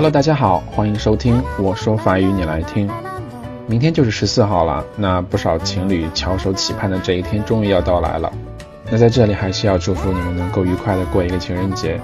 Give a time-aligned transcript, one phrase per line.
[0.00, 2.88] Hello，大家好，欢迎收听我说法语你来听。
[3.66, 8.32] 明天就是十四号了，那不少情侣翘首企盼的这一天终于要到来了。
[8.90, 12.00] 那在这里还是要祝福你们能够愉快的过一个情人节。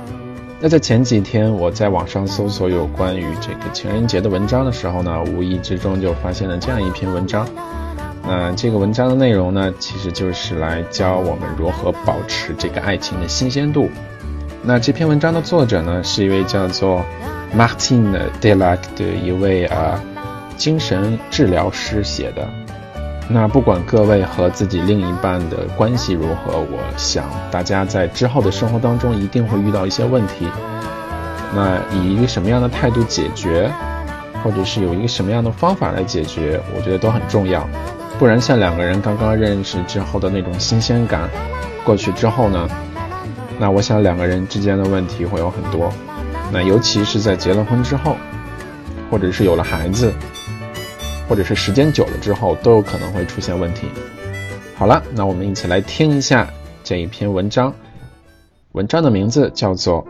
[0.60, 7.48] 那在前几天我在网上搜索有关于这个情人节的文章的时候呢，无意之中就发现了这样一篇文章。
[8.28, 13.88] 那这个文章的内容呢，其实就是来教我们如何保持这个爱情的新鲜度。
[14.62, 17.04] 那这篇文章的作者呢，是一位叫做
[17.56, 20.00] Martin Delac 的一位啊
[20.56, 22.48] 精神治疗师写的。
[23.28, 30.48] 那不管各位和自己另一半的关系如何，我想大家在之后的生活当中一定会遇到一些问题。
[31.54, 33.70] 那以一个什么样的态度解决，
[34.42, 37.68] 或者是有一个什么样的方法来解决，我觉得都很重要。
[38.18, 41.28] 不然像两个人刚刚认识之后的那种新鲜感
[41.84, 42.68] 过去之后呢，
[43.58, 45.92] 那我想两个人之间的问题会有很多。
[46.52, 48.16] 那尤其是在结了婚之后，
[49.10, 50.12] 或者是有了孩子。
[51.28, 53.88] 或者是时间久了之后，都有可能会出现问题。
[54.76, 56.48] 好了，那我们一起来听一下
[56.84, 57.74] 这一篇文章。
[58.70, 60.04] 文章的名字叫做《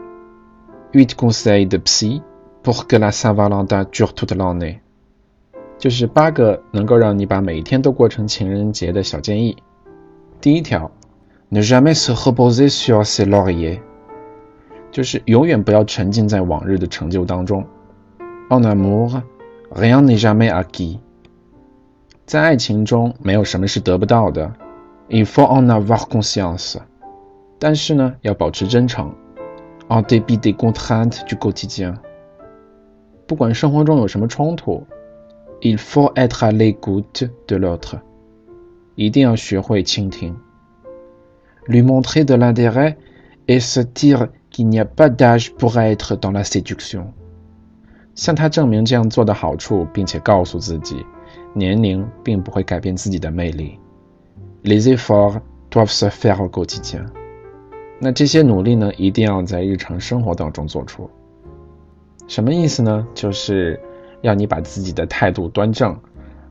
[0.92, 2.20] Huit conseils de psy
[2.62, 4.74] pour que la Saint-Valentin dure toute l'année》，
[5.78, 9.56] 就是八个能够让你把每一天都过成情人节的小建议。
[10.42, 10.91] 第一条
[11.50, 13.80] ，Ne jamais se reposer sur ses lauriers，
[14.92, 17.66] 就是永远不要沉浸在往日的成就当中。
[18.50, 19.22] En amour,
[19.72, 21.00] rien n'est jamais acquis。
[22.26, 24.54] 在爱情中，没有什么是得不到的。
[25.09, 26.78] Il faut en avoir conscience。
[27.59, 29.14] 但是呢，要保持真诚。
[29.88, 31.95] En dépit des contraintes du quotidien。
[33.28, 34.86] 不管生活中有什么冲突，
[35.62, 38.00] Il faut être à l'écoute de l'autre。
[38.95, 40.36] 一定要学会倾听。
[41.67, 42.97] Lui montrer de l'intérêt
[43.49, 47.13] et se dire qu'il n'y a pas d'âge pour être dans la séduction。
[48.15, 51.05] 向他证明这样做的好处，并且告诉自己。
[51.53, 53.79] 年龄并不会改变自己的魅力。
[54.63, 55.41] Les efforts
[55.71, 57.07] doivent se faire au quotidien。
[57.98, 61.09] 那这些努力呢，一定要在日常生活当中做出。
[62.29, 63.07] 什么意思呢？
[63.15, 63.81] 就是
[64.21, 65.98] 要你把自己的态度端正，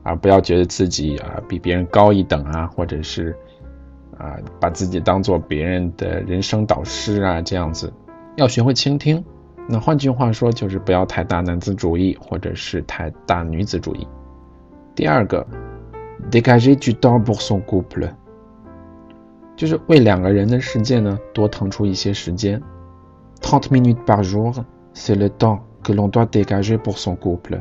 [0.02, 3.36] 而不要觉得自己啊比别人高一等啊，或者是
[4.18, 7.92] 啊，把自己当做别人的人生导师啊，这样子，
[8.36, 9.24] 要学会倾听。
[9.68, 14.06] 那换句话说，就是不要太大男子主义，或者是太大女子主义。
[14.94, 15.46] 第二个
[16.30, 18.08] ，dégager du temps pour son couple，
[19.56, 22.62] 就是为两个人的世界呢多腾出一些时间。
[23.40, 27.60] trente minutes par jour，c'est le temps que l'on doit dégager pour son couple。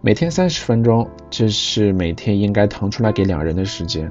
[0.00, 4.10] 每天三十分钟，这、是每天应该腾出来给两人的时间。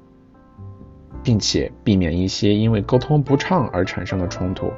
[1.23, 4.71] 并且避免一些因为沟通不畅而产生的冲突。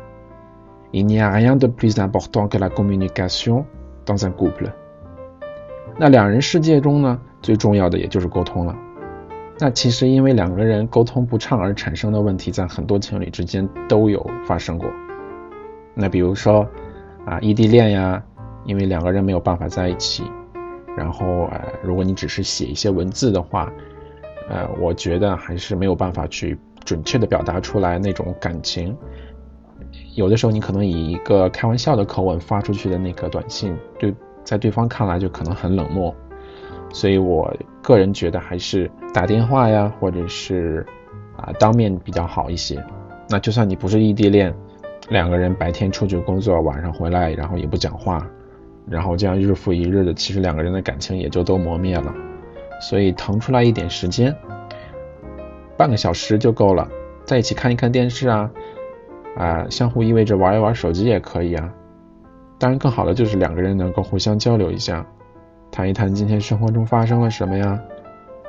[0.91, 3.63] Il n'y a rien de plus important que la communication
[4.05, 4.71] dans un couple。
[5.97, 8.75] 那两人世界中呢，最重要的也就是沟通了。
[9.59, 14.89] 那其实因为两个人沟通不畅而产生的问题，在很多情侣之间都有发生过。
[15.95, 16.67] 那比如说
[17.25, 18.23] 啊，异地恋呀，
[18.65, 20.23] 因为两个人没有办法在一起，
[20.97, 23.71] 然后呃，如果你只是写一些文字的话，
[24.49, 28.95] 呃，我觉得还是没有办法去准确的表达出来那种感情。
[30.15, 34.13] 有的时候你可能以一个开玩笑的口吻发出去的那个短信，对。
[34.45, 36.13] 在对方看来就可能很冷漠，
[36.91, 37.49] 所以我
[37.81, 40.85] 个人觉得还是打电话呀，或者是
[41.37, 42.83] 啊当面比较好一些。
[43.29, 44.53] 那就算你不是异地恋，
[45.07, 48.27] 两个人白天出去工作，晚上回来，然后也不讲话，
[48.85, 52.13] 然后这样日复一日的，其实两个人的感情也就都磨灭了。
[52.79, 54.35] 所以腾出来一点时间，
[55.77, 56.87] 半个小时就够了，
[57.25, 58.51] 在一起看一看电视啊，
[59.37, 61.73] 啊相互依偎着玩一玩手机也可以啊。
[62.59, 65.05] 当然，更好的就是两个人能够互相交流一下，
[65.71, 67.79] 谈一谈今天生活中发生了什么呀，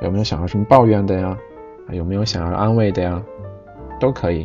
[0.01, 1.37] 有没有想要什么抱怨的呀，
[1.89, 3.21] 有没有想要安慰的呀，
[3.99, 4.43] 都可以。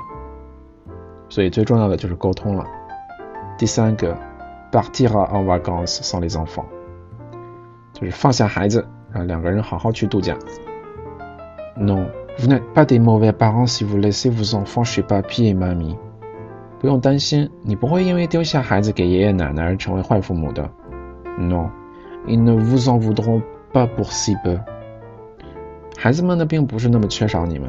[1.28, 2.64] 所以最重要的就是沟通了。
[3.56, 4.16] 第三个
[4.72, 6.64] ，partir en vacances sans les enfants，
[7.92, 10.36] 就是放下孩子，让两个人好好去度假。
[11.76, 12.06] Non,
[12.38, 15.96] vous n'êtes pas des mauvais parents si vous laissez vos enfants chez papy et mamie。
[16.80, 20.70] 不用担心，你不会因为丢下孩子给爷爷奶奶而成为坏父母的。
[21.38, 23.42] Non，ils ne vous en voudront
[23.72, 24.58] pas pour si peu。
[25.96, 27.68] 孩子们呢，并不是那么缺少你们。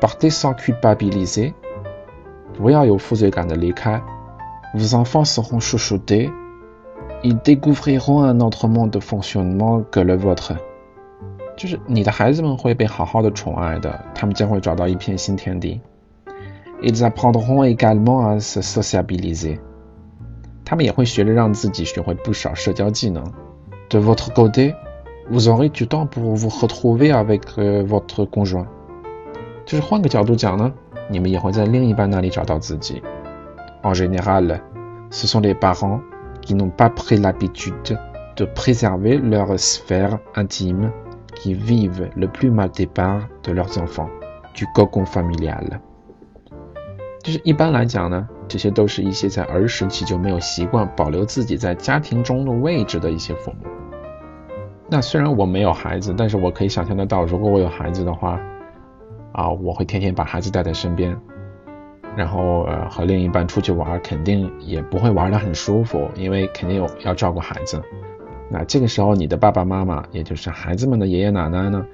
[0.00, 1.54] Partez sans culpabiliser，
[2.56, 4.02] 不要有负罪感的离开。
[4.74, 5.60] Vos enfants seront
[7.26, 10.52] ils découvriront un autre mode de fonctionnement que le vôtre.
[16.82, 19.58] Ils apprendront également à se sociabiliser.
[23.90, 24.74] De votre côté,
[25.28, 28.68] vous aurez du temps pour vous retrouver avec euh, votre conjoint.
[33.82, 34.62] En général,
[35.10, 36.00] ce sont les parents
[36.46, 37.98] qui n'ont pas pris l'habitude
[38.36, 40.92] de préserver leur sphère intime
[41.34, 44.08] qui vivent le plus mal départ de leurs enfants
[44.54, 45.80] du cocon familial。
[47.22, 53.66] 就是一般来讲呢，这些都是一些在儿时期就没有习惯保留自己在家庭中的位置的一些父母。
[54.88, 58.40] 那虽然我没有孩子，但是我可以想象得到，如果我有孩子的话，
[59.32, 61.18] 啊，我会天天把孩子带在身边，
[62.16, 67.82] 然后呃和另一半出去玩，肯定也不会玩得很舒服，因为肯定有要照顾孩子。
[68.48, 71.84] 那这个时候，你的爸爸妈妈，也就是孩子们的爷爷奶奶呢，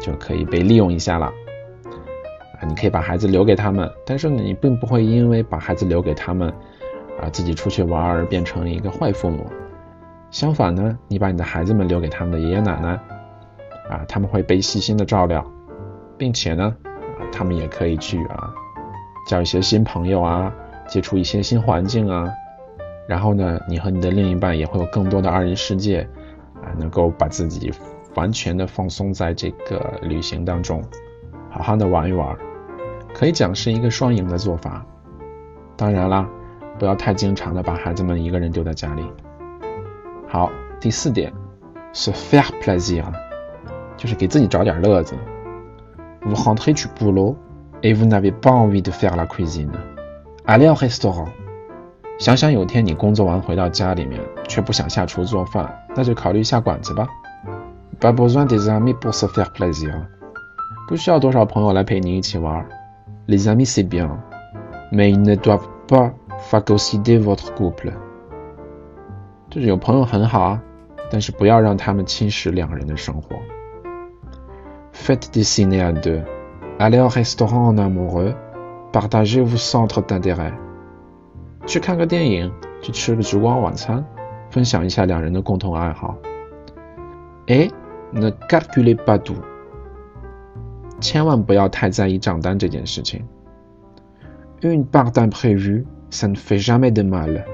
[0.00, 1.26] 就可以被利用一下了。
[1.26, 6.48] 啊你可以把孩子留给他们，但是你并不会因为把孩子留给他们，
[7.20, 9.46] 啊，自己出去玩而变成一个坏父母。
[10.30, 12.88] 相反呢，你把你的孩子们留给他们的爷爷奶奶，
[13.88, 15.44] 啊，他们会被细心的照料，
[16.16, 18.52] 并且呢，啊，他们也可以去啊，
[19.26, 20.52] 交一些新朋友啊，
[20.88, 22.32] 接触一些新环境啊，
[23.08, 26.06] 然后呢，你和你的另一半也会有更多的二人世界，
[26.62, 27.72] 啊，能够把自己
[28.14, 30.82] 完全的放松在这个旅行当中，
[31.50, 32.36] 好好的玩一玩。
[33.14, 34.84] 可以讲是一个双赢的做法，
[35.76, 36.28] 当然啦，
[36.78, 39.04] 不要太经常的把孩子们一个人丢在家里。
[40.26, 40.50] 好，
[40.80, 41.32] 第四点
[41.92, 43.04] 是 faire plaisir，
[43.96, 45.14] 就是给自己找点乐子。
[46.22, 47.36] Vous rentrez du boulot
[47.83, 49.71] et vous n'avez pas envie de faire la cuisine.
[50.45, 51.29] Allez au restaurant。
[52.17, 57.07] 想想有天你工作完回到家里面，却不想下厨做饭，那就考虑下馆子吧。
[58.01, 59.93] Pas besoin des amis pour se faire plaisir。
[60.87, 62.65] 不需要多少朋友来陪你一起玩。
[63.27, 64.09] Les amis c'est bien,
[64.91, 66.11] mais ils ne doivent pas
[66.51, 67.93] phagocyter votre couple。
[69.49, 70.61] 就是有朋友很好啊，
[71.09, 73.35] 但是不要让他们侵蚀两个人的生活。
[74.93, 76.21] Faites des ciné à deux,
[76.78, 78.34] Allez au restaurant en amoureux,
[78.92, 80.52] partagez vos centres d'intérêt。
[81.66, 84.04] 去看个电影，去吃个烛光晚餐，
[84.50, 86.16] 分享一下两人的共同爱好。
[87.46, 87.70] Et
[88.12, 89.36] ne calculez pas tout。
[91.00, 93.22] 千万不要太在意账单这件事情。
[94.62, 97.44] Une part d'imprévu, ça ne fait jamais de mal。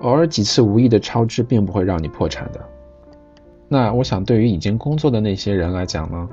[0.00, 2.60] 偶尔几次无意的超支，并不会让你破产的。
[3.68, 6.28] 那我想，对于已经工作的那些人来讲呢，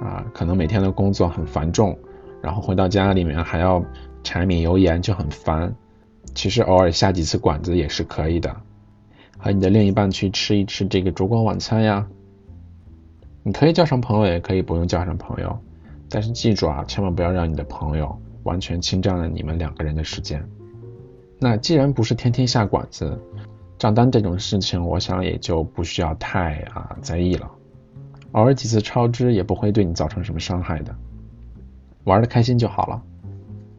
[0.00, 1.98] 啊，可能每天的工作很繁重，
[2.42, 3.84] 然后回到家里面还要
[4.22, 5.74] 柴米油盐，就很烦。
[6.34, 8.54] 其实偶尔下几次馆子也是可以的，
[9.38, 12.06] 和你的另一半去吃一吃这个烛光晚餐呀。
[13.42, 15.56] 你可以叫上朋友，也可以不用叫上朋友，
[16.10, 20.46] 但是记住啊，千万不要让你的朋友完全侵占了你们两个人的时间。
[21.38, 23.18] 那既然不是天天下馆子，
[23.78, 27.50] 账单这种事情，我想也就不需要太啊在意了。
[28.36, 30.94] 偶尔几次超支也不会对你造成什么伤害的，
[32.04, 33.02] 玩的开心就好了。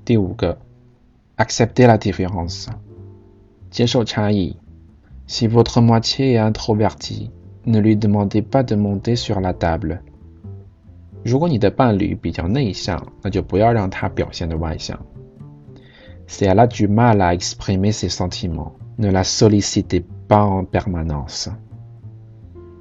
[0.04, 0.58] 第五个
[1.38, 2.68] ，accepter la différence，
[3.70, 4.58] 接受差异。
[5.28, 7.30] Si votre moitié est introverti。
[7.70, 10.00] Ne lui demandez pas de monter sur la table。
[11.26, 14.98] 如果你的伴侣比较内向，那就不要让他表现的外向。
[16.28, 21.50] Si elle a du mal à exprimer ses sentiments, ne la sollicitez pas en permanence。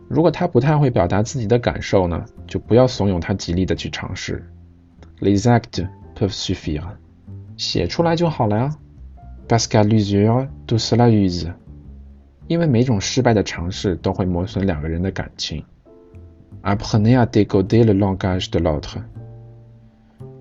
[0.09, 4.45] 如果他不太会表达自己的感受呢，就不要怂恿他极力的去尝试。
[5.21, 6.85] Les actes peuvent suffire。
[7.57, 8.77] 写出来就好了呀。
[9.49, 11.53] Parce qu'à l'usure, tout cela use。
[12.47, 15.65] 因为每种失败的尝试都会磨损两个人的感情。
[16.63, 19.03] Apprenez décoder le langage de l'autre。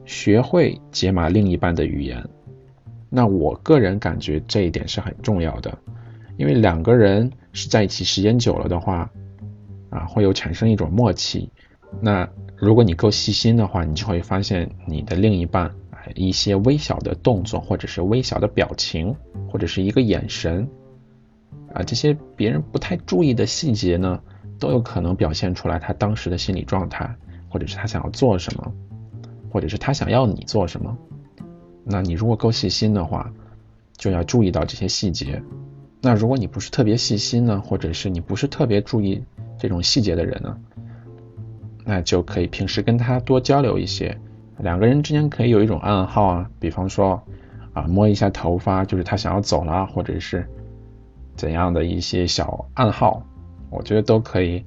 [0.05, 2.23] 学会解码另一半的语言。
[3.09, 5.75] 那我个人感觉这一点是很重要的，
[6.37, 9.09] 因为两个人是在一起时间久了的话，
[9.95, 11.49] 啊，会有产生一种默契。
[12.01, 15.73] 那如果你够细心的话，你就会发现你的另一半
[16.15, 19.15] 一些微小的动作，或者是微小的表情，
[19.49, 20.67] 或者是一个眼神。
[21.73, 24.19] 啊，这些别人不太注意的细节呢，
[24.59, 27.15] 都有可能表现出来他当时的心理状态，
[27.47, 28.73] 或者是他想要做什么，
[29.49, 30.97] 或者是他想要你做什么。
[31.85, 33.31] 那你如果够细心的话，
[33.95, 35.41] 就要注意到这些细节。
[36.01, 39.23] 那如果你不是特别细心呢，或者是你不是特别注意
[39.57, 40.57] 这种细节的人呢，
[41.83, 44.17] 那就可以平时跟他多交流一些，
[44.57, 47.21] 两个人之间可以有一种暗号啊，比方说
[47.73, 50.47] 啊摸一下头发，就是他想要走了，或者是
[51.35, 53.23] 怎样的一些小暗号，
[53.69, 54.63] 我觉得都可以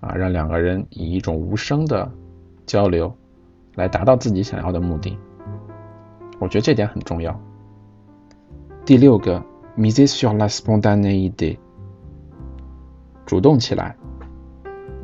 [0.00, 2.10] 啊让两个人以一种无声的
[2.66, 3.14] 交流
[3.74, 5.16] 来达到自己想要的目的。
[6.38, 7.40] 我觉得这点很重要。
[8.84, 9.42] 第六个。
[9.78, 11.56] Miser sur la spontanéité.
[13.24, 13.94] 主动起来。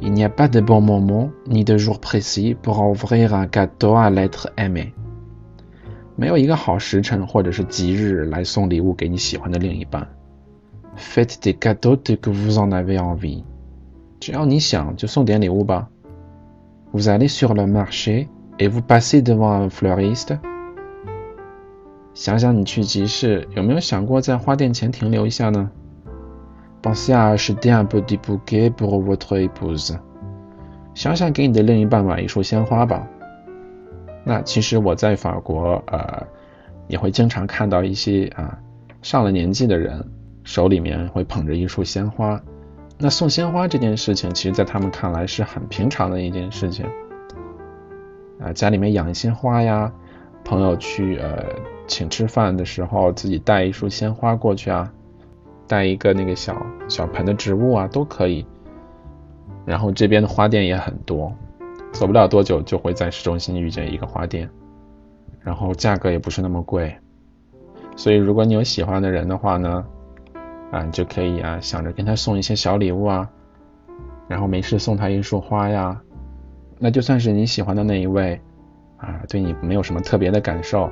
[0.04, 3.96] Il n'y a pas de bon moment ni de jour précis pour ouvrir un gâteau
[3.96, 4.94] à l'être aimé.
[6.16, 10.08] 没有一个好时辰或者是吉日来送礼物给你喜欢的另一半。
[10.98, 13.44] Faites des cadeaux dès que vous en avez envie.
[14.20, 15.90] 只要你想就送点礼物吧。
[16.94, 18.28] Vous allez sur le marché
[18.58, 20.40] et vous passez devant un fleuriste.
[22.14, 25.72] 想想你去集市，有没有想过在花店前停留一下呢
[26.85, 29.97] ？Pensez à acheter un petit bouquet pour votre épouse。
[30.93, 33.09] 想想给你的另一半买一束鲜花吧。
[34.23, 36.27] 那其实我在法国，呃，
[36.87, 38.59] 也会经常看到一些啊
[39.01, 40.07] 上了年纪的人
[40.43, 42.39] 手里面会捧着一束鲜花。
[42.99, 46.85] 那送鲜花这件事情，其实在他们看来是很平常的一件事情。
[48.39, 49.91] 啊，家里面养一些花呀，
[50.45, 51.43] 朋友去呃。
[51.87, 54.91] 请吃饭的时候，自己带一束鲜花过去啊，
[55.67, 58.47] 带一个那个小小盆的植物啊，都可以。
[59.65, 61.33] 然后这边的花店也很多，
[61.93, 64.51] 走不了多久就会在市中心遇见一个花店，
[65.41, 66.95] 然后价格也不是那么贵。
[67.97, 69.85] 所以如果你有喜欢的人的话呢，
[70.71, 73.31] 啊，你就可以啊想着跟他送一些小礼物啊，
[74.29, 75.99] 然后没事送他一束花呀，
[76.79, 78.39] 那就算是你喜欢的那一位
[78.99, 80.91] 啊，对你没有什么特别的感受。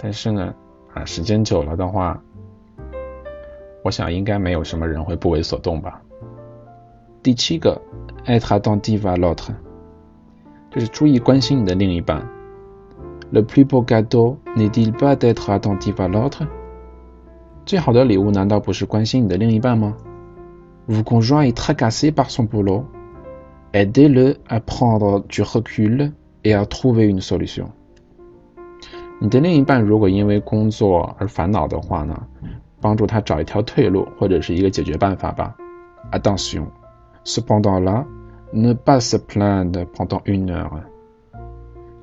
[0.00, 0.54] 但是呢，
[0.94, 2.22] 啊，时间久了的话，
[3.82, 6.02] 我想应该没有什么人会不为所动吧。
[7.22, 7.80] 第七个
[8.26, 9.54] ，être attentif à l'autre，
[10.70, 12.26] 就是注意关心你的另一半。
[13.30, 16.46] Le plus beau cadeau n'est-il pas d'être attentif à l'autre？
[17.66, 19.96] 最好的礼物难道不是关心你的另一半吗
[20.88, 27.66] ？Vous conjoint est tracassé par son boulot，aidez-le à prendre du recul et à trouver une solution。
[29.20, 32.26] 你的另一半如果因为工作而烦恼的话呢，
[32.80, 35.56] 帮助他找一条退路或者是一个解决办法吧。
[36.12, 36.66] Attention,
[37.24, 38.04] cependant là,
[38.52, 40.82] ne pas se plaindre pendant une heure。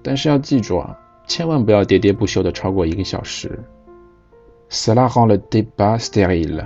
[0.03, 3.59] 但是要记住啊，千万不要喋喋不休的超过一个小时。
[4.69, 6.65] Cela rend le débat stérile，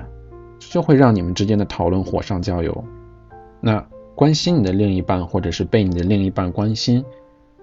[0.59, 2.83] 就会让你们之间的讨论火上浇油。
[3.61, 3.85] 那
[4.15, 7.03] 关心你的另一半，或者是被你的另一半关心。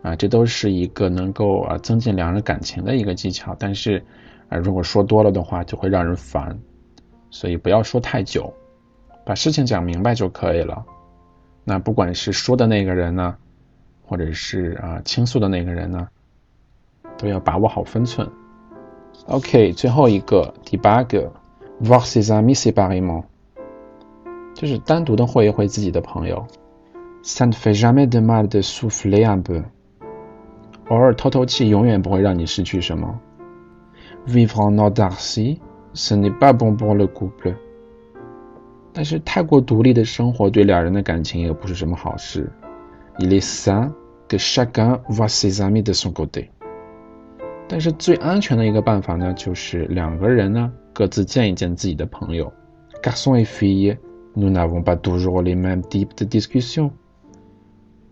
[0.02, 4.04] 啊，这都是一个能够啊增进两人感情的一个技巧，但是
[4.48, 6.58] 啊，如果说多了的话，就会让人烦，
[7.30, 8.52] 所以不要说太久，
[9.24, 10.84] 把事情讲明白就可以了。
[11.64, 13.36] 那不管是说的那个人呢，
[14.04, 16.08] 或者是啊倾诉的那个人呢，
[17.18, 18.30] 都要把握好分寸。
[19.26, 21.32] OK，最后一个第八个
[21.82, 23.24] ，voir ses amis séparément，
[24.54, 26.46] 就是单独的会一会自己的朋友。
[27.24, 29.64] Ça ne fait jamais de mal de souffler un peu。
[30.88, 33.18] 偶尔透透气，永远不会让你失去什么。
[34.26, 35.60] Vivre en autarcie,
[35.94, 37.54] ce n'est pas bon pour le couple。
[38.92, 42.50] 但是太过独立的生活对两人的感情也不是什么好事。
[43.18, 43.92] Il est sain
[44.28, 46.48] que chacun voit ses amis de son côté。
[47.68, 52.52] 但是最安全的一个办法呢，就是两个人呢各自见一见自己的朋友。
[53.02, 53.96] Garçon et fille,
[54.34, 56.90] nous n'avons pas toujours les mêmes types de discussions。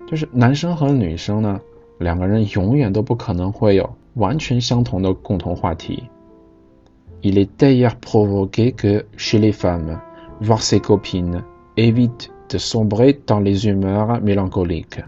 [0.07, 1.61] 就是男生和女生呢。
[1.99, 6.05] 两个人永远都不可能会有完全相同的共同话题。
[7.23, 9.99] Il est d'ailleurs provoqué que chez les femmes,
[10.41, 11.43] voir ses copines
[11.77, 15.03] évite de sombrer dans les humeurs mélancoliques。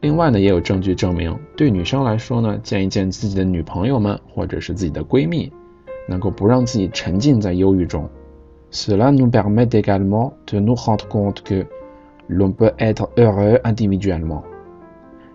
[0.00, 5.52] 另外呢，也有证据证明，对女生来说呢，见一见自己的女朋友们或者是自己的闺蜜，
[6.08, 8.08] 能够不让自己沉浸在忧郁中。
[8.70, 11.64] Cela nous permet également de nous rendre compte que
[12.28, 14.42] l'on peut être heureux individuellement。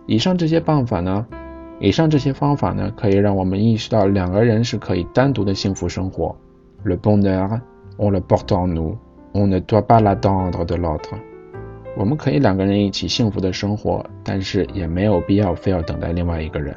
[0.07, 1.25] 以上这些办法呢，
[1.79, 6.36] 以上这些方法呢，可以让我们意识到两个人是可以单独的幸福生活。
[6.83, 7.62] Le bonheur,
[7.98, 8.98] on le porte en nous,
[9.33, 11.01] on ne doit pas l'attendre de lot。
[11.98, 16.75] 我们可以两个人一起幸福的生活，但是也没有必要非要等待另外一个人。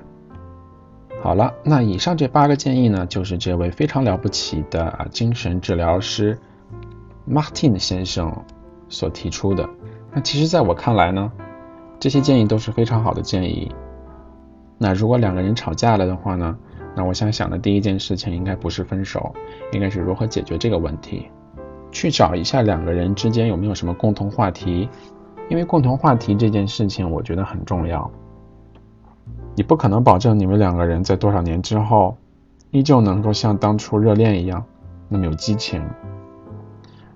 [1.21, 6.39] 好了，那以上这八个建议呢，就是这位非常了不起的精神治疗师
[7.29, 8.45] Martin 先生
[8.89, 9.69] 所提出的。
[10.13, 11.33] 那其实，在我看来呢。
[12.01, 13.71] 这些建议都是非常好的建议。
[14.83, 16.59] 那如果两个人吵架了的话呢，
[16.97, 19.33] 那我想想的第一件事情应该不是分手，
[19.71, 21.29] 应该是如何解决这个问题，
[21.93, 24.89] 去找一下两个人之间有没有什么共同话题，
[25.49, 28.11] 因为共同话题这件事情我觉得很重要。
[29.55, 32.17] 你不可能保证你们两个人在多少年之后，
[32.73, 34.65] 依旧能够像当初热恋一样
[35.09, 35.81] 那么有激情。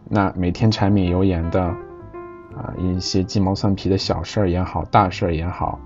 [0.08, 5.80] 那每天柴米油盐的啊，一些鸡毛蒜皮的小事儿也好，大事儿也好，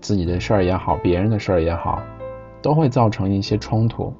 [0.00, 2.02] 自己的事儿也好，别人的事儿也好，
[2.62, 4.12] 都会造成一些冲突。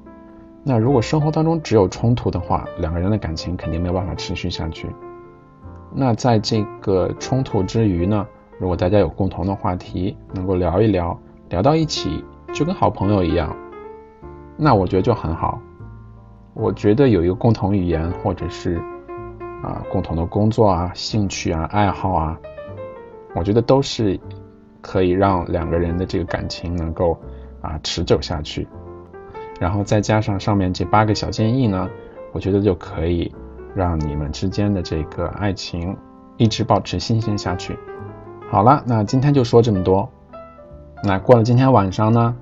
[0.63, 4.87] 那如果生活当中只有冲突的话，两个人的感情肯定没有办法持续下去。
[5.93, 8.25] 那在这个冲突之余呢？
[8.59, 11.19] 如果大家有共同的话题，能够聊一聊，
[11.49, 12.23] 聊到一起，
[12.53, 13.55] 就跟好朋友一样，
[14.55, 15.59] 那我觉得就很好。
[16.53, 18.75] 我觉得有一个共同语言，或者是
[19.63, 22.39] 啊共同的工作啊、兴趣啊、爱好啊，
[23.33, 24.19] 我觉得都是
[24.81, 27.17] 可以让两个人的这个感情能够
[27.61, 28.67] 啊持久下去。
[29.59, 31.89] 然后再加上上面这八个小建议呢，
[32.31, 33.31] 我觉得就可以
[33.75, 35.95] 让你们之间的这个爱情
[36.37, 37.77] 一直保持新鲜下去。
[38.49, 40.09] 好了，那今天就说这么多。
[41.03, 42.35] 那过了今天晚上呢，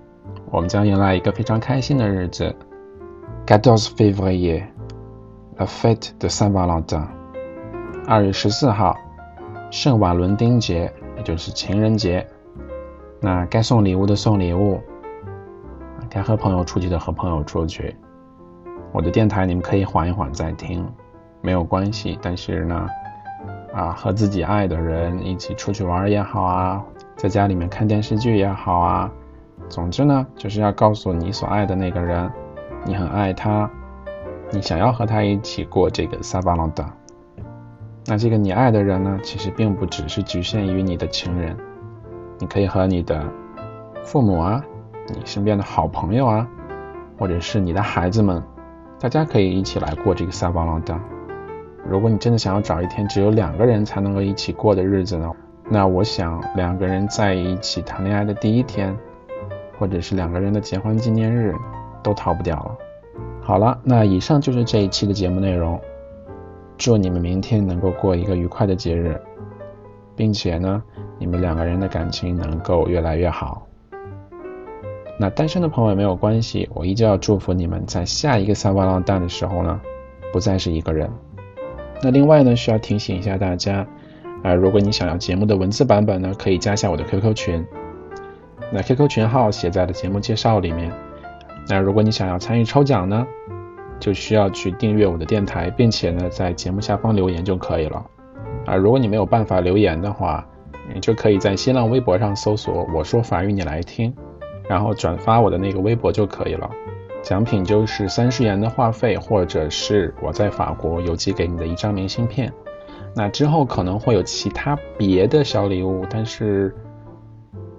[0.50, 2.56] 我们将迎来一个非常开心的日子
[3.46, 7.06] ，Gatos février，la fête de Saint Valentin。
[8.08, 8.98] 二月十四号，
[9.70, 12.26] 圣瓦伦丁节，也就是情人节。
[13.22, 14.82] 那该送礼物的送礼物，
[16.10, 17.96] 该和朋友出去的和朋友出去。
[18.92, 20.92] 我的电台你们可以缓一缓再听，
[21.42, 22.18] 没有关系。
[22.20, 22.88] 但是呢。
[23.72, 26.84] 啊，和自己爱的人一起出去玩也好啊，
[27.16, 29.12] 在家里面看电视剧也好啊，
[29.70, 32.30] 总之呢，就是要告诉你所爱的那个人，
[32.84, 33.70] 你很爱他，
[34.52, 36.92] 你想要和他一起过这个萨巴朗达。
[38.10, 41.56] 那这个你爱的人呢，其实并不只是局限于你的情人，
[42.40, 43.24] 你可以和你的
[44.04, 44.64] 父母啊，
[45.08, 46.48] 你身边的好朋友啊，
[47.20, 48.42] 或者是你的孩子们，
[49.00, 51.00] 大家可以一起来过这个萨巴朗达。
[51.88, 55.32] 如果你真的想要找一天只有两个人才能够一起过的日子呢？
[55.70, 58.98] 那我想两个人在一起谈恋爱的第一天，
[59.78, 61.54] 或者是两个人的结婚纪念日，
[62.02, 62.76] 都逃不掉了。
[63.40, 65.80] 好了，那以上就是这一期的节目内容。
[66.80, 69.20] 祝你们明天能够过一个愉快的节日，
[70.16, 70.82] 并且呢，
[71.18, 73.68] 你们两个人的感情能够越来越好。
[75.20, 79.82] 那单身的朋友也没有关系，我依旧要祝福你们在下一个三万浪蛋的时候呢，
[80.32, 81.12] 不再是一个人。
[82.02, 83.86] 那另外呢，需要提醒一下大家，
[84.42, 87.68] 啊，如果你想要节目的文字版本呢，可以加下我的 QQ 群。
[88.72, 90.94] 那 QQ 群号写在了节目介绍里面。
[91.68, 93.28] 那如果你想要参与抽奖呢，
[94.00, 98.06] 就需要去订阅我的电台，并且呢，在节目下方留言就可以了。
[98.66, 100.46] 啊，如果你没有办法留言的话，
[100.94, 104.14] 你就可以在新浪微博上搜索“我说法语你来听”，
[104.68, 106.70] 然后转发我的那个微博就可以了。
[107.22, 112.52] 奖品就是三十元的话费，或者是我在法国邮寄给你的一张明信片。
[113.16, 116.74] 那之后可能会有其他别的小礼物，但是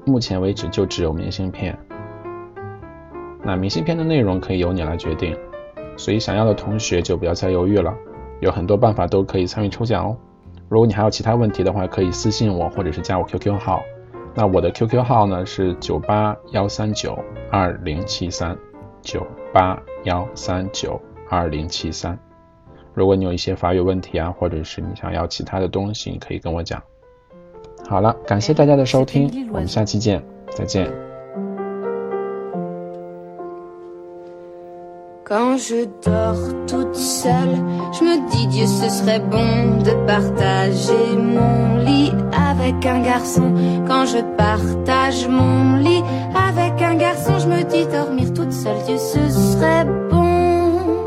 [0.05, 1.77] 目前为止就只有明信片。
[3.43, 5.35] 那明信片的内容可以由你来决定，
[6.01, 7.95] 所以想要的同学就不要再犹豫了，
[8.41, 10.17] 有很多办法都可以参与抽奖哦。
[10.71, 13.83] 如果你还有其他问题的话，可以私信我，或者是加我 QQ 号。
[14.35, 17.19] 那我的 QQ 号呢是九八幺三九
[17.51, 18.57] 二零七三。
[19.03, 22.19] 九八幺三九二零七三，
[22.93, 26.83] 如果你有一些法语问题啊，或者是你想要其他的东西，你可以跟我讲。
[27.89, 31.10] 好了，感谢大家的收听，我们下期见，再见。
[35.31, 37.55] Quand je dors toute seule,
[37.93, 43.55] je me dis Dieu ce serait bon de partager mon lit avec un garçon.
[43.87, 46.03] Quand je partage mon lit
[46.35, 51.05] avec un garçon, je me dis dormir toute seule, Dieu ce serait bon.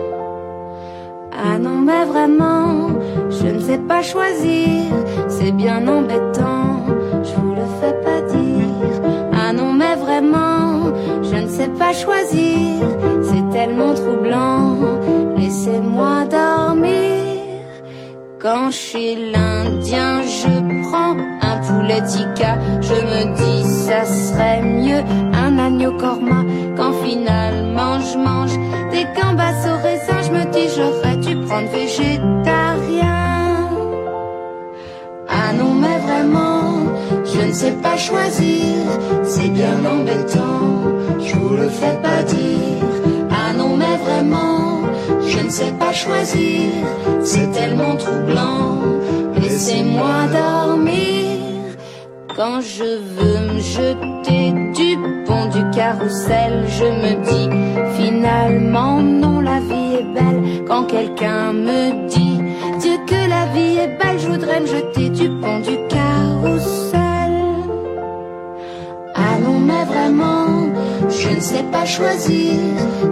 [1.33, 2.91] Ah non mais vraiment,
[3.29, 4.85] je ne sais pas choisir,
[5.27, 6.79] c'est bien embêtant,
[7.23, 9.01] je vous le fais pas dire.
[9.33, 12.92] Ah non mais vraiment, je ne sais pas choisir
[13.95, 14.75] troublant.
[15.37, 17.39] Laissez-moi dormir.
[18.41, 20.49] Quand chez l'Indien, je
[20.83, 21.15] prends
[21.49, 22.57] un poulet tikka.
[22.81, 26.43] Je me dis, ça serait mieux un agneau korma.
[26.77, 28.55] Quand finalement je mange
[28.91, 33.69] des gambas au raisin, je me dis, j'aurais dû prendre végétarien.
[35.29, 36.83] Ah non, mais vraiment,
[37.23, 38.75] je ne sais pas choisir.
[39.23, 40.91] C'est bien embêtant,
[41.25, 42.82] je vous le fais pas dire
[44.13, 44.81] vraiment,
[45.27, 46.69] je ne sais pas choisir,
[47.23, 48.79] c'est tellement troublant.
[49.35, 51.75] Laissez-moi dormir
[52.35, 56.65] quand je veux me jeter du pont du carrousel.
[56.67, 57.49] Je me dis
[57.97, 60.65] finalement non, la vie est belle.
[60.67, 62.39] Quand quelqu'un me dit
[62.79, 67.03] Dieu que la vie est belle, je voudrais me jeter du pont du carrousel.
[69.45, 70.42] Non, mais vraiment,
[71.21, 72.59] je ne sais pas choisir,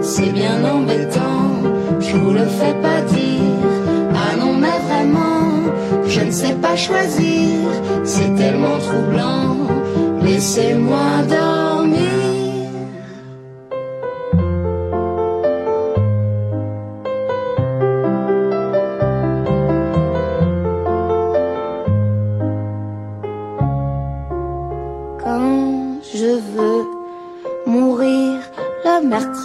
[0.00, 1.62] c'est bien embêtant,
[2.00, 3.42] je vous le fais pas dire.
[4.14, 5.72] Ah non, mais vraiment,
[6.06, 7.68] je ne sais pas choisir,
[8.04, 9.56] c'est tellement troublant,
[10.22, 11.41] laissez-moi dormir.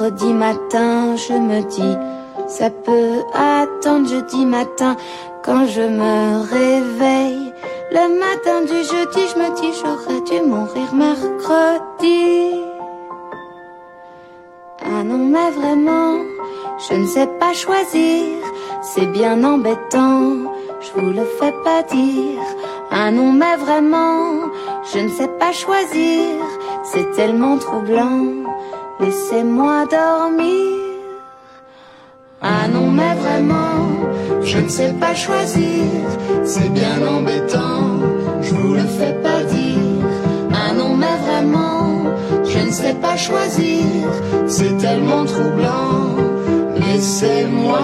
[0.07, 1.97] Le mercredi matin, je me dis,
[2.47, 4.95] ça peut attendre jeudi matin
[5.43, 7.53] quand je me réveille.
[7.91, 12.61] Le matin du jeudi, je me dis, j'aurais dû mourir mercredi.
[14.81, 16.19] Ah non, mais vraiment,
[16.87, 18.37] je ne sais pas choisir,
[18.81, 22.41] c'est bien embêtant, je vous le fais pas dire.
[22.91, 24.49] Ah non, mais vraiment,
[24.93, 26.35] je ne sais pas choisir,
[26.85, 28.46] c'est tellement troublant,
[28.99, 30.77] laissez-moi dormir.
[32.41, 35.83] Ah non, mais vraiment, je ne sais pas choisir,
[36.43, 37.99] c'est bien embêtant,
[38.41, 40.05] je vous le fais pas dire.
[40.53, 42.03] Ah non, mais vraiment,
[42.43, 43.85] je ne sais pas choisir,
[44.47, 46.15] c'est tellement troublant,
[46.75, 47.79] laissez-moi